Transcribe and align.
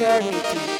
eternity. 0.00 0.79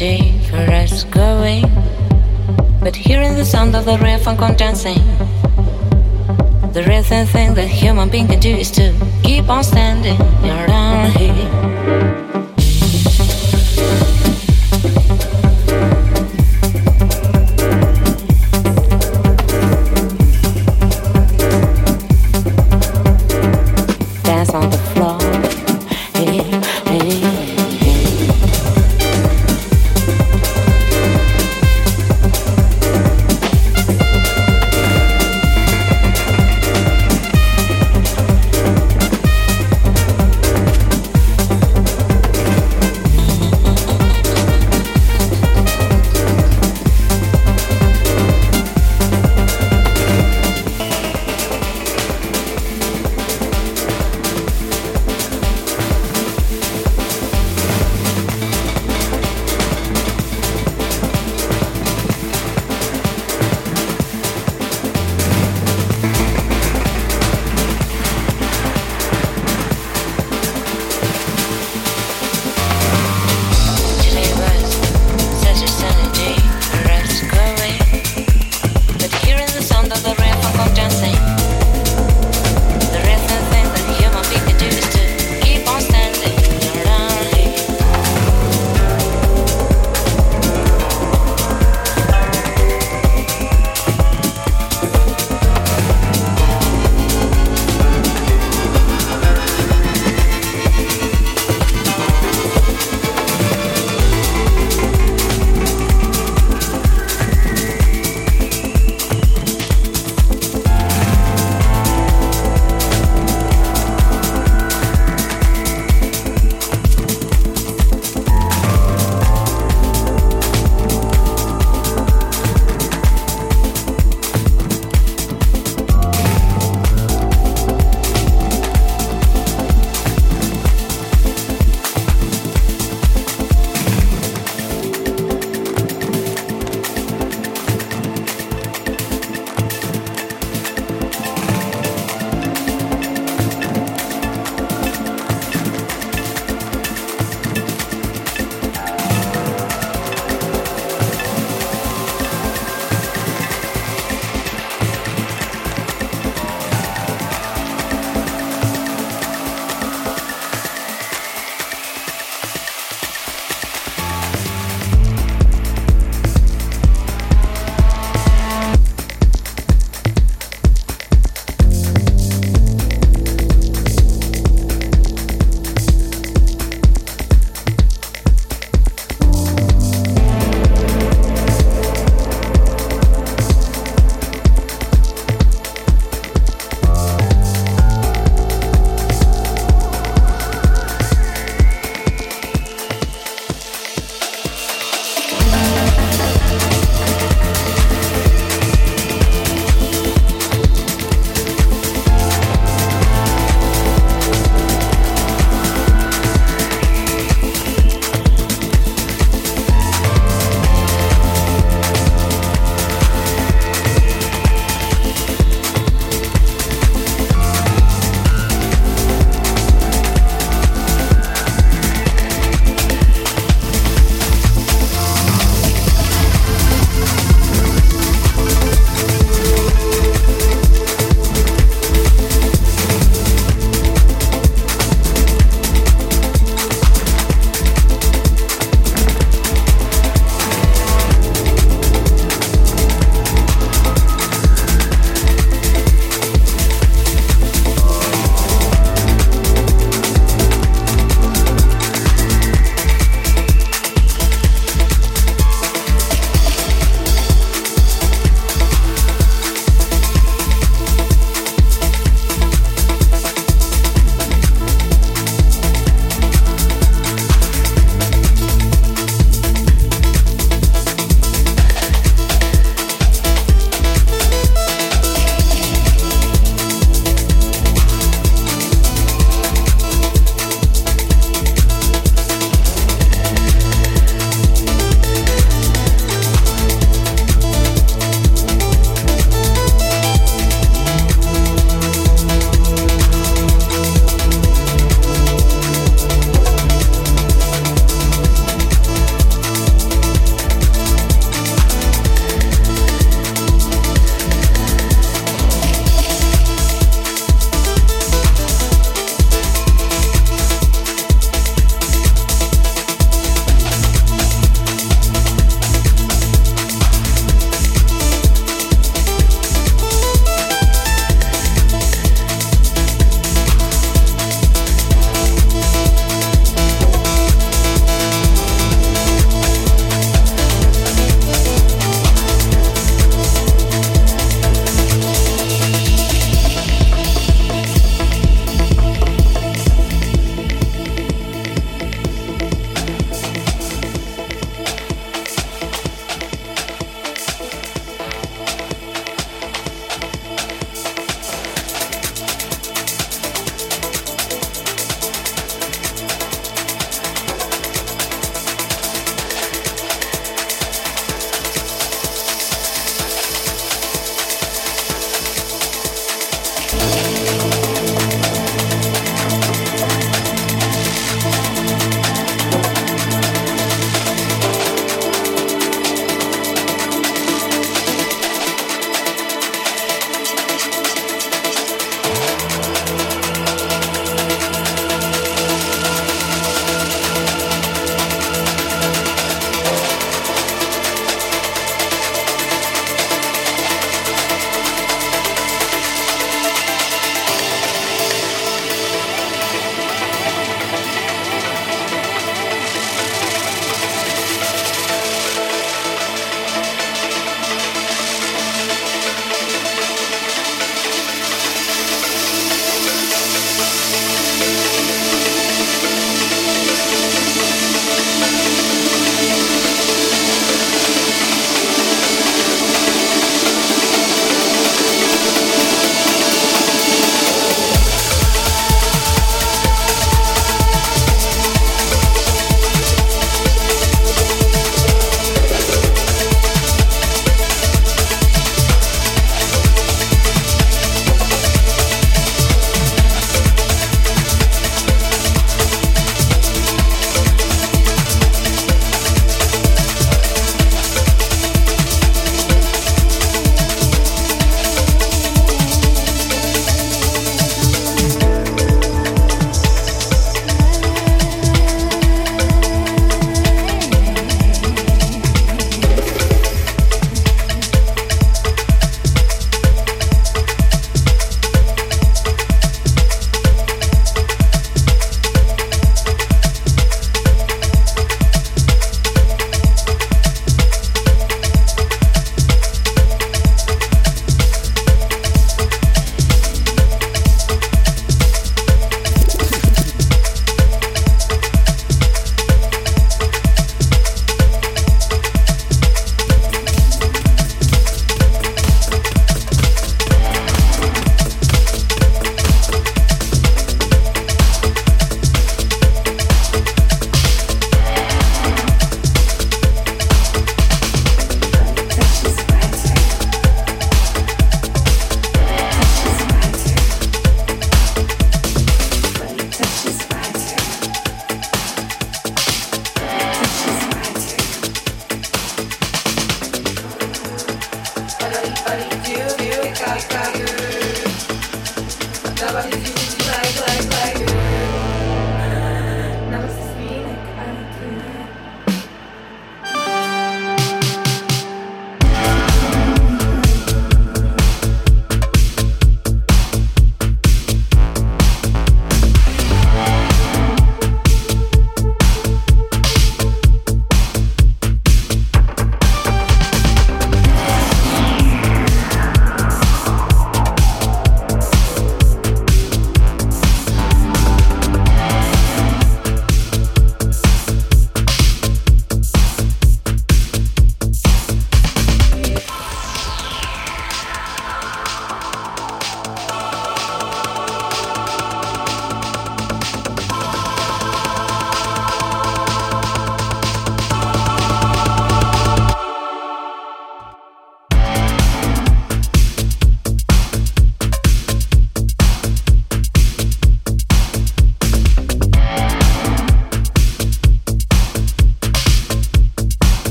Day 0.00 0.32
for 0.48 0.56
us 0.56 1.04
going 1.04 1.62
But 2.80 2.96
hearing 2.96 3.34
the 3.34 3.44
sound 3.44 3.76
of 3.76 3.84
the 3.84 3.98
riff 3.98 4.26
and 4.26 4.38
condensing, 4.38 4.96
the 6.72 6.82
real 6.88 7.02
thing 7.02 7.52
that 7.52 7.68
human 7.68 8.08
being 8.08 8.26
can 8.26 8.40
do 8.40 8.48
is 8.48 8.70
to 8.78 8.94
keep 9.22 9.50
on 9.50 9.62
standing 9.62 10.18
around 10.42 11.12
here. 11.18 12.19